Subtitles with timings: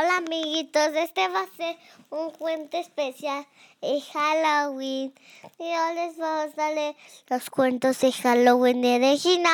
[0.00, 1.76] Hola amiguitos, este va a ser
[2.10, 3.44] un cuento especial
[3.80, 5.12] de Halloween.
[5.58, 6.94] Y hoy les vamos a leer
[7.28, 9.50] los cuentos de Halloween de Regina.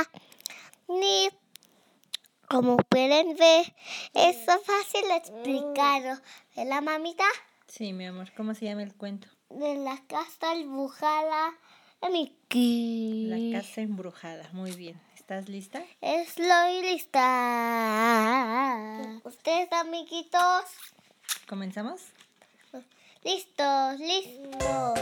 [0.86, 1.30] Y
[2.46, 3.74] como pueden ver,
[4.12, 6.20] es fácil explicarlo.
[6.54, 7.24] ¿De la mamita?
[7.66, 9.28] Sí, mi amor, ¿cómo se llama el cuento?
[9.48, 11.58] De la casa embrujada de
[12.10, 13.26] Mickey.
[13.26, 15.00] La casa embrujada, muy bien.
[15.14, 15.82] ¿Estás lista?
[16.02, 17.22] Estoy lista.
[19.24, 20.64] ¿Ustedes, amiguitos?
[21.48, 22.02] ¿Comenzamos?
[23.24, 25.00] Listos, listos.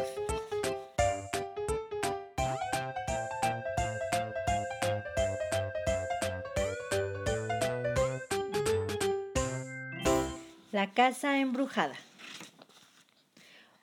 [10.70, 11.96] La casa embrujada.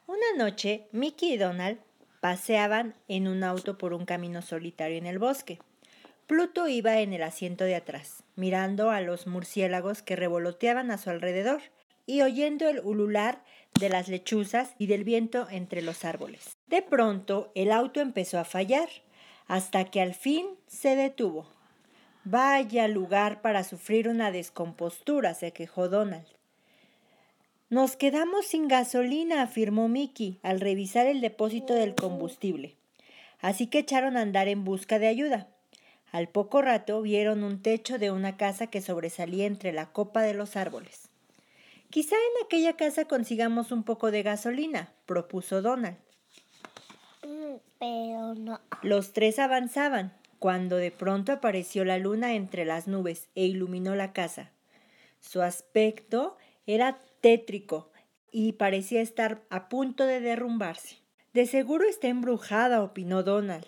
[0.08, 1.88] Una noche, Mickey y Donald
[2.20, 5.59] paseaban en un auto por un camino solitario en el bosque.
[6.28, 11.09] Pluto iba en el asiento de atrás, mirando a los murciélagos que revoloteaban a su
[11.09, 11.62] alrededor
[12.05, 13.44] y oyendo el ulular
[13.80, 16.58] de las lechuzas y del viento entre los árboles.
[16.67, 18.89] De pronto el auto empezó a fallar,
[19.48, 21.48] hasta que al fin se detuvo.
[22.23, 26.39] Vaya lugar para sufrir una descompostura, se quejó Donald.
[27.70, 32.76] Nos quedamos sin gasolina, afirmó Mickey al revisar el depósito del combustible.
[33.42, 35.50] Así que echaron a andar en busca de ayuda.
[36.11, 40.34] Al poco rato vieron un techo de una casa que sobresalía entre la copa de
[40.34, 41.09] los árboles.
[41.92, 45.98] Quizá en aquella casa consigamos un poco de gasolina, propuso Donald.
[47.23, 48.61] Mm, pero no.
[48.81, 54.11] Los tres avanzaban, cuando de pronto apareció la luna entre las nubes e iluminó la
[54.11, 54.52] casa.
[55.20, 57.92] Su aspecto era tétrico
[58.31, 60.98] y parecía estar a punto de derrumbarse.
[61.34, 63.66] De seguro está embrujada, opinó Donald.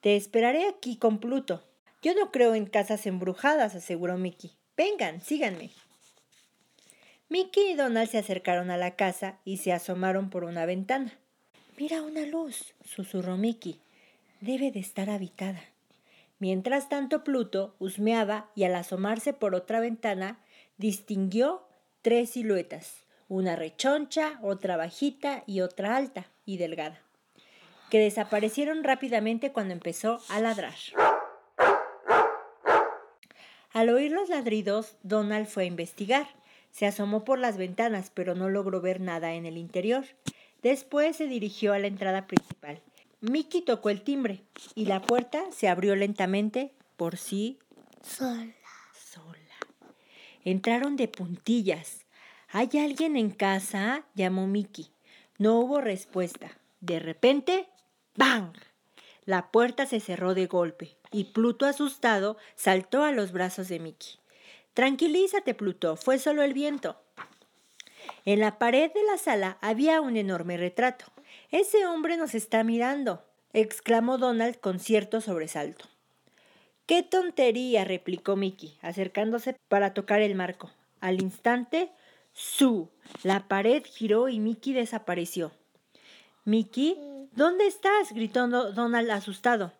[0.00, 1.64] Te esperaré aquí con Pluto.
[2.02, 4.52] Yo no creo en casas embrujadas, aseguró Mickey.
[4.76, 5.70] Vengan, síganme.
[7.28, 11.12] Mickey y Donald se acercaron a la casa y se asomaron por una ventana.
[11.76, 13.80] Mira una luz, susurró Mickey.
[14.40, 15.62] Debe de estar habitada.
[16.38, 20.40] Mientras tanto, Pluto husmeaba y al asomarse por otra ventana
[20.78, 21.62] distinguió
[22.02, 27.00] tres siluetas, una rechoncha, otra bajita y otra alta y delgada,
[27.90, 30.74] que desaparecieron rápidamente cuando empezó a ladrar.
[33.72, 36.28] Al oír los ladridos, Donald fue a investigar.
[36.72, 40.04] Se asomó por las ventanas, pero no logró ver nada en el interior.
[40.62, 42.80] Después se dirigió a la entrada principal.
[43.20, 44.42] Mickey tocó el timbre
[44.74, 47.58] y la puerta se abrió lentamente por sí
[48.02, 48.54] Sola.
[50.44, 52.04] Entraron de puntillas.
[52.48, 54.04] ¿Hay alguien en casa?
[54.14, 54.90] llamó Mickey.
[55.38, 56.50] No hubo respuesta.
[56.80, 57.68] De repente,
[58.16, 58.52] ¡bang!
[59.24, 64.18] La puerta se cerró de golpe y Pluto, asustado, saltó a los brazos de Mickey.
[64.74, 67.00] Tranquilízate, Pluto, fue solo el viento.
[68.24, 71.06] En la pared de la sala había un enorme retrato.
[71.50, 75.86] Ese hombre nos está mirando, exclamó Donald con cierto sobresalto.
[76.90, 77.84] ¡Qué tontería!
[77.84, 80.72] replicó Mickey, acercándose para tocar el marco.
[80.98, 81.92] Al instante,
[82.32, 82.88] ¡su!
[83.22, 85.52] La pared giró y Mickey desapareció.
[86.44, 86.98] Mickey,
[87.30, 88.12] ¿dónde estás?
[88.12, 89.72] gritó Donald asustado.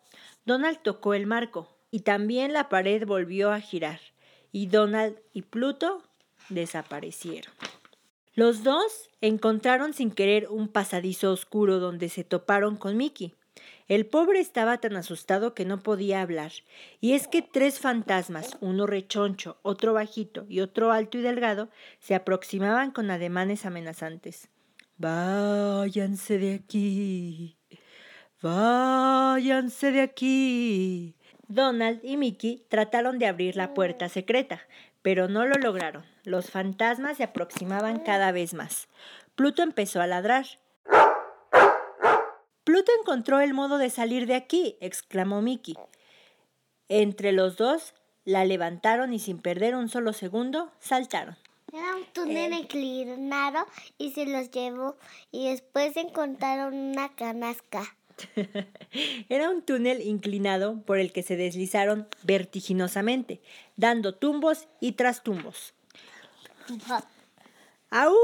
[0.45, 3.99] Donald tocó el marco y también la pared volvió a girar
[4.53, 6.03] y Donald y Pluto
[6.47, 7.53] desaparecieron.
[8.35, 13.35] Los dos encontraron sin querer un pasadizo oscuro donde se toparon con Mickey.
[13.87, 16.51] El pobre estaba tan asustado que no podía hablar,
[16.99, 21.69] y es que tres fantasmas, uno rechoncho, otro bajito y otro alto y delgado,
[21.99, 24.49] se aproximaban con ademanes amenazantes.
[24.97, 27.57] Váyanse de aquí.
[28.41, 31.15] Váyanse de aquí.
[31.47, 34.61] Donald y Mickey trataron de abrir la puerta secreta,
[35.01, 36.05] pero no lo lograron.
[36.23, 38.87] Los fantasmas se aproximaban cada vez más.
[39.35, 40.45] Pluto empezó a ladrar.
[42.71, 45.75] Pluto encontró el modo de salir de aquí, exclamó Mickey.
[46.87, 47.93] Entre los dos
[48.23, 51.35] la levantaron y sin perder un solo segundo saltaron.
[51.73, 53.65] Era un túnel inclinado
[53.97, 54.95] y se los llevó
[55.33, 57.83] y después encontraron una canasca.
[59.27, 63.41] Era un túnel inclinado por el que se deslizaron vertiginosamente,
[63.75, 65.73] dando tumbos y trastumbos.
[67.89, 68.15] ¡Au!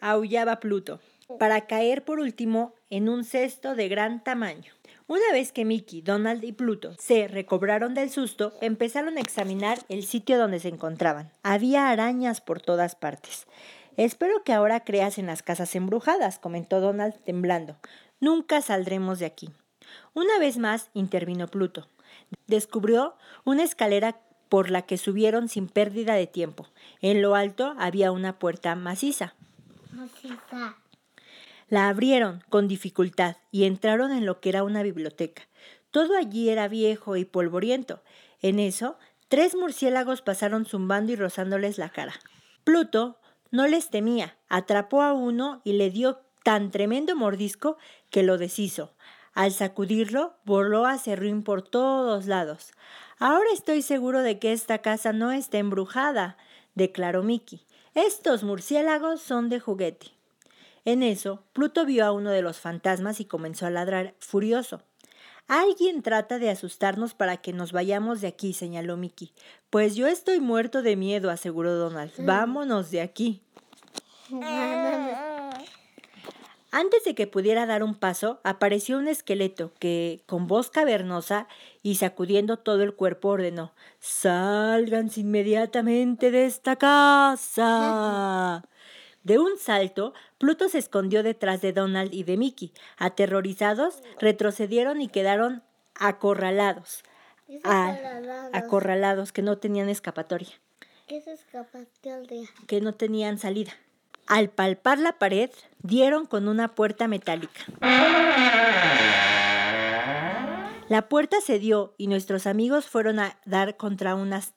[0.00, 1.00] aullaba Pluto,
[1.38, 4.72] para caer por último en un cesto de gran tamaño.
[5.06, 10.04] Una vez que Mickey, Donald y Pluto se recobraron del susto, empezaron a examinar el
[10.04, 11.30] sitio donde se encontraban.
[11.42, 13.46] Había arañas por todas partes.
[13.96, 17.76] Espero que ahora creas en las casas embrujadas, comentó Donald temblando.
[18.18, 19.50] Nunca saldremos de aquí.
[20.14, 21.86] Una vez más intervino Pluto.
[22.46, 23.14] Descubrió
[23.44, 26.66] una escalera por la que subieron sin pérdida de tiempo.
[27.02, 29.34] En lo alto había una puerta maciza.
[29.92, 30.76] Maciza.
[31.74, 35.42] La abrieron con dificultad y entraron en lo que era una biblioteca.
[35.90, 38.00] Todo allí era viejo y polvoriento.
[38.40, 42.14] En eso, tres murciélagos pasaron zumbando y rozándoles la cara.
[42.62, 43.18] Pluto
[43.50, 47.76] no les temía, atrapó a uno y le dio tan tremendo mordisco
[48.08, 48.94] que lo deshizo.
[49.32, 52.70] Al sacudirlo, voló a serrín por todos lados.
[53.18, 56.36] Ahora estoy seguro de que esta casa no está embrujada,
[56.76, 57.66] declaró Mickey.
[57.94, 60.14] Estos murciélagos son de juguete.
[60.84, 64.82] En eso, Pluto vio a uno de los fantasmas y comenzó a ladrar furioso.
[65.46, 69.32] Alguien trata de asustarnos para que nos vayamos de aquí, señaló Mickey.
[69.70, 72.12] Pues yo estoy muerto de miedo, aseguró Donald.
[72.18, 73.42] Vámonos de aquí.
[76.70, 81.46] Antes de que pudiera dar un paso, apareció un esqueleto que, con voz cavernosa
[81.82, 88.64] y sacudiendo todo el cuerpo, ordenó Sálganse inmediatamente de esta casa.
[89.24, 92.72] De un salto, Pluto se escondió detrás de Donald y de Mickey.
[92.98, 95.62] Aterrorizados, retrocedieron y quedaron
[95.94, 97.02] acorralados.
[97.62, 98.54] acorralados?
[98.54, 100.50] acorralados, que no tenían escapatoria,
[101.08, 102.48] ¿Qué es escapatoria?
[102.66, 103.72] que no tenían salida.
[104.26, 105.50] Al palpar la pared,
[105.82, 107.60] dieron con una puerta metálica.
[110.88, 114.52] La puerta cedió y nuestros amigos fueron a dar contra unas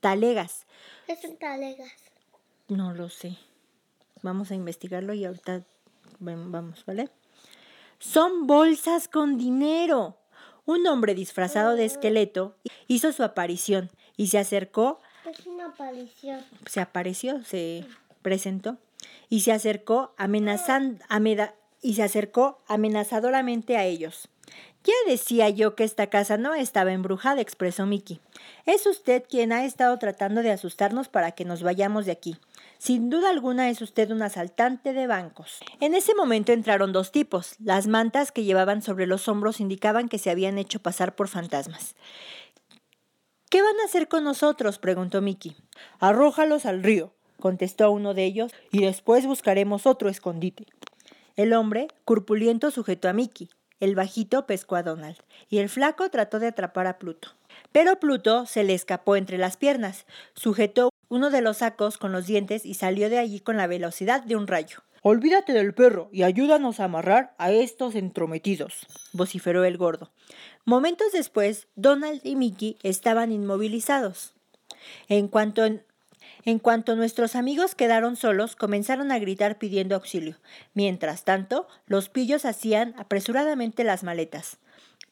[0.00, 0.66] talegas.
[1.06, 1.92] ¿Qué son talegas?
[2.68, 3.36] No lo sé.
[4.22, 5.62] Vamos a investigarlo y ahorita
[6.18, 7.08] vamos, ¿vale?
[7.98, 10.16] Son bolsas con dinero.
[10.66, 12.56] Un hombre disfrazado de esqueleto
[12.86, 16.40] hizo su aparición y se acercó Es una aparición.
[16.66, 17.84] se apareció, se
[18.22, 18.76] presentó
[19.28, 21.02] y se acercó amenazando
[21.82, 24.28] y se acercó amenazadoramente a ellos.
[24.84, 28.20] Ya decía yo que esta casa no estaba embrujada, expresó Mickey.
[28.64, 32.36] Es usted quien ha estado tratando de asustarnos para que nos vayamos de aquí.
[32.80, 35.60] Sin duda alguna es usted un asaltante de bancos.
[35.80, 37.56] En ese momento entraron dos tipos.
[37.58, 41.94] Las mantas que llevaban sobre los hombros indicaban que se habían hecho pasar por fantasmas.
[43.50, 44.78] ¿Qué van a hacer con nosotros?
[44.78, 45.58] preguntó Mickey.
[45.98, 50.64] Arrójalos al río, contestó uno de ellos, y después buscaremos otro escondite.
[51.36, 53.50] El hombre, corpulento, sujetó a Mickey.
[53.80, 55.16] El bajito pescó a Donald,
[55.48, 57.30] y el flaco trató de atrapar a Pluto.
[57.72, 62.26] Pero Pluto se le escapó entre las piernas, sujetó uno de los sacos con los
[62.26, 64.82] dientes y salió de allí con la velocidad de un rayo.
[65.02, 70.12] Olvídate del perro y ayúdanos a amarrar a estos entrometidos, vociferó el gordo.
[70.66, 74.34] Momentos después, Donald y Mickey estaban inmovilizados.
[75.08, 75.64] En cuanto,
[76.44, 80.36] en cuanto nuestros amigos quedaron solos, comenzaron a gritar pidiendo auxilio.
[80.74, 84.58] Mientras tanto, los pillos hacían apresuradamente las maletas.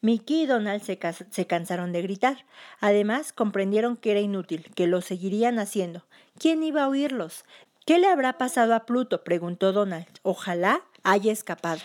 [0.01, 0.97] Mickey y Donald se,
[1.29, 2.45] se cansaron de gritar.
[2.79, 6.05] Además, comprendieron que era inútil, que lo seguirían haciendo.
[6.39, 7.43] ¿Quién iba a oírlos?
[7.85, 9.23] ¿Qué le habrá pasado a Pluto?
[9.23, 10.07] preguntó Donald.
[10.23, 11.81] Ojalá haya escapado.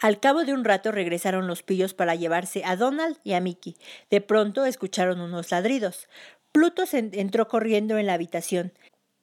[0.00, 3.76] Al cabo de un rato regresaron los pillos para llevarse a Donald y a Mickey.
[4.10, 6.08] De pronto escucharon unos ladridos.
[6.52, 8.72] Pluto se en- entró corriendo en la habitación,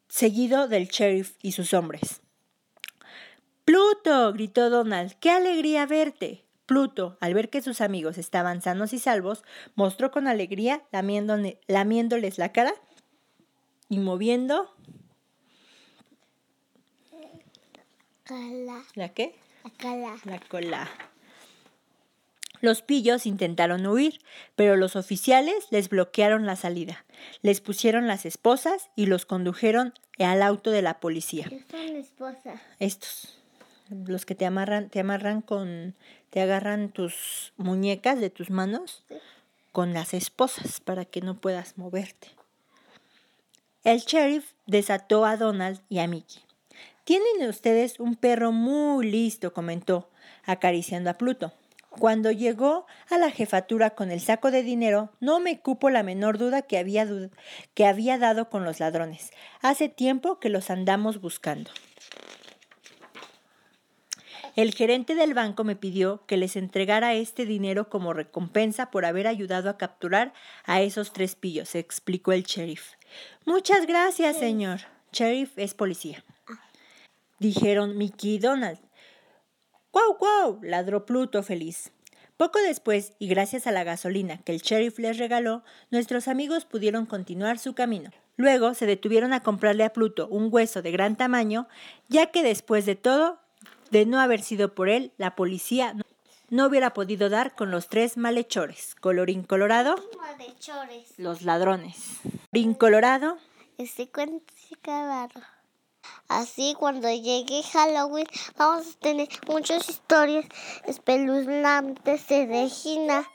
[0.07, 2.21] seguido del sheriff y sus hombres.
[3.65, 6.43] Pluto, gritó Donald, qué alegría verte.
[6.65, 9.43] Pluto, al ver que sus amigos estaban sanos y salvos,
[9.75, 12.73] mostró con alegría lamiéndole- lamiéndoles la cara
[13.89, 14.71] y moviendo
[18.23, 18.83] Cala.
[18.95, 19.35] la qué?
[19.63, 20.15] La cala.
[20.25, 20.89] La cola.
[22.61, 24.19] Los pillos intentaron huir,
[24.55, 27.05] pero los oficiales les bloquearon la salida.
[27.41, 31.47] Les pusieron las esposas y los condujeron al auto de la policía.
[31.49, 32.61] ¿Qué son esposas?
[32.79, 33.37] Estos,
[33.89, 35.95] los que te amarran, te amarran con,
[36.29, 39.03] te agarran tus muñecas de tus manos
[39.71, 42.29] con las esposas para que no puedas moverte.
[43.83, 46.41] El sheriff desató a Donald y a Mickey.
[47.03, 50.09] Tienen ustedes un perro muy listo, comentó,
[50.43, 51.53] acariciando a Pluto.
[51.99, 56.37] Cuando llegó a la jefatura con el saco de dinero, no me cupo la menor
[56.37, 57.07] duda que había,
[57.73, 59.31] que había dado con los ladrones.
[59.61, 61.71] Hace tiempo que los andamos buscando.
[64.55, 69.27] El gerente del banco me pidió que les entregara este dinero como recompensa por haber
[69.27, 70.33] ayudado a capturar
[70.63, 72.93] a esos tres pillos, explicó el sheriff.
[73.45, 74.81] Muchas gracias, señor.
[75.11, 76.23] Sheriff es policía.
[77.39, 78.84] Dijeron Mickey y Donald.
[79.95, 80.59] ¡Guau, guau!
[80.61, 81.93] ladró Pluto feliz.
[82.35, 87.05] Poco después, y gracias a la gasolina que el sheriff les regaló, nuestros amigos pudieron
[87.05, 88.11] continuar su camino.
[88.35, 91.69] Luego se detuvieron a comprarle a Pluto un hueso de gran tamaño,
[92.09, 93.39] ya que después de todo,
[93.89, 95.95] de no haber sido por él, la policía
[96.49, 98.95] no- hubiera podido dar con los tres malhechores.
[98.95, 101.17] Colorín colorado, Malhechores.
[101.17, 102.19] los ladrones.
[102.51, 103.37] Colorín colorado,
[103.77, 105.41] Este cuento se acabaron.
[106.27, 110.45] Así cuando llegue Halloween vamos a tener muchas historias
[110.85, 113.29] espeluznantes de Regina.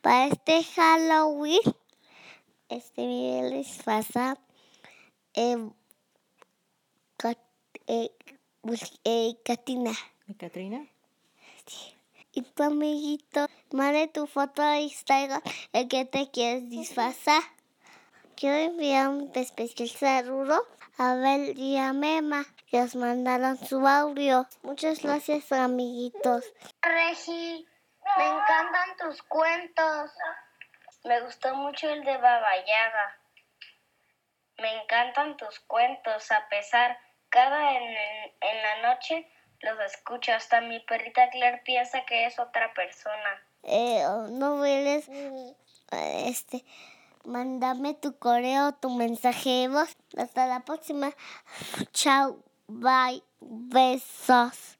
[0.00, 1.60] Para este Halloween,
[2.68, 4.38] este Miguel disfraza
[5.34, 5.68] eh,
[7.16, 7.38] Cat-
[7.86, 8.10] eh,
[8.62, 9.92] bus- eh, Catina.
[10.26, 10.86] ¿Mi Catrina?
[12.32, 15.40] Y tu amiguito, mande tu foto a Instagram
[15.72, 17.42] el que te quieres disfrazar.
[18.36, 20.62] Quiero enviar un especial saludo
[20.98, 24.46] a Bel y a Mema, que mandaron su audio.
[24.62, 26.44] Muchas gracias, amiguitos.
[26.82, 27.66] Regi,
[28.16, 30.10] me encantan tus cuentos.
[31.04, 33.18] Me gustó mucho el de Baba Yaga.
[34.58, 36.98] Me encantan tus cuentos, a pesar,
[37.28, 37.84] cada en,
[38.40, 40.32] en la noche los escucho.
[40.32, 43.42] Hasta mi perrita Claire piensa que es otra persona.
[43.62, 46.64] Eh, oh, no vuelves, eh, este,
[47.26, 49.96] mándame tu correo, tu mensaje de voz.
[50.16, 51.10] Hasta la próxima.
[51.92, 54.78] Chao, bye, besos.